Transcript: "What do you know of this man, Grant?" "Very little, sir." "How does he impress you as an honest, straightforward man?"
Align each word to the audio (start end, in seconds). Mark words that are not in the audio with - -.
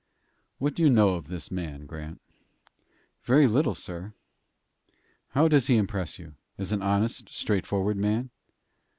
"What 0.57 0.73
do 0.73 0.81
you 0.81 0.89
know 0.89 1.09
of 1.09 1.27
this 1.27 1.51
man, 1.51 1.85
Grant?" 1.85 2.19
"Very 3.21 3.45
little, 3.45 3.75
sir." 3.75 4.13
"How 5.33 5.47
does 5.47 5.67
he 5.67 5.75
impress 5.77 6.17
you 6.17 6.33
as 6.57 6.71
an 6.71 6.81
honest, 6.81 7.29
straightforward 7.31 7.97
man?" 7.97 8.31